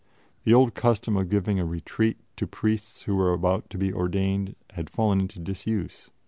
[0.45, 4.55] The old custom of giving a retreat to priests who were about to be ordained
[4.71, 6.09] had fallen into disuse.